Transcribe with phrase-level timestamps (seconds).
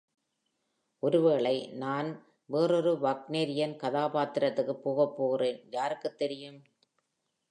[1.03, 2.09] ஒருவேளை நான்
[2.49, 6.59] வேறொரு வாக்னெரியன் கதாபாத்திரத்திற்குப் போகப்போகிறேன்- யாருக்குத் தெரியும்?